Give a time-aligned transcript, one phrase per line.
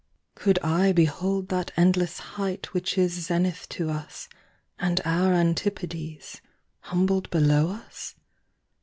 [0.33, 4.27] Could I behold that endlesse height which isZenith to us,
[4.79, 6.41] and our Antipodes,
[6.79, 8.15] Humbled below us?